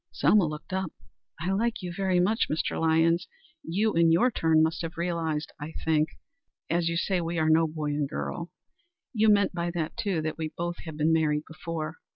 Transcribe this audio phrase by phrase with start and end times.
[0.11, 0.91] Selma looked up.
[1.39, 2.79] "I like you very much, Mr.
[2.81, 3.27] Lyons.
[3.61, 6.09] You, in your turn, must have realized that, I think.
[6.71, 8.49] As you say, we are no boy and girl.
[9.13, 11.97] You meant by that, too, that we both have been married before.